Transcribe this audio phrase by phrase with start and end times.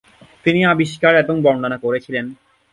[0.45, 2.25] তিনি আবিষ্কার এবং বর্ণনা করেছিলেন।